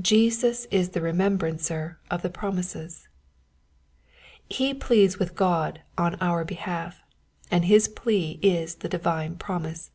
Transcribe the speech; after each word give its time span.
Jesus 0.00 0.64
is 0.70 0.88
the 0.88 1.02
Remembrancer 1.02 1.98
of 2.10 2.22
the 2.22 2.30
promises. 2.30 3.06
He 4.48 4.72
pleads 4.72 5.18
with 5.18 5.34
God 5.34 5.82
on 5.98 6.14
our 6.22 6.42
behalf, 6.42 7.02
and 7.50 7.66
his 7.66 7.86
plea 7.86 8.38
is 8.40 8.76
the 8.76 8.88
divine 8.88 9.36
promise. 9.36 9.90